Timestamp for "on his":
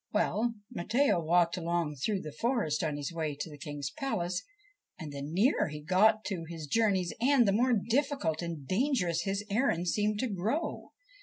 2.83-3.13